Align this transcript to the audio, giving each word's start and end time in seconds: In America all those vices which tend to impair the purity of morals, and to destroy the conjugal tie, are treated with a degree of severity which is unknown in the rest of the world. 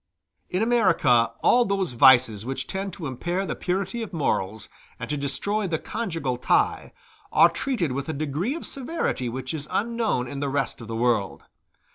In 0.49 0.63
America 0.63 1.29
all 1.43 1.63
those 1.63 1.91
vices 1.91 2.43
which 2.43 2.65
tend 2.65 2.91
to 2.93 3.05
impair 3.05 3.45
the 3.45 3.55
purity 3.55 4.01
of 4.01 4.11
morals, 4.13 4.67
and 4.99 5.07
to 5.11 5.15
destroy 5.15 5.67
the 5.67 5.77
conjugal 5.77 6.37
tie, 6.37 6.91
are 7.31 7.49
treated 7.51 7.91
with 7.91 8.09
a 8.09 8.13
degree 8.13 8.55
of 8.55 8.65
severity 8.65 9.29
which 9.29 9.53
is 9.53 9.67
unknown 9.69 10.27
in 10.27 10.39
the 10.39 10.49
rest 10.49 10.81
of 10.81 10.87
the 10.87 10.95
world. 10.95 11.43